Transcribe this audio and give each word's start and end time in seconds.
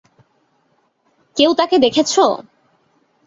কেউ 1.37 1.51
তাকে 1.53 1.75
দেখেছো? 1.77 2.25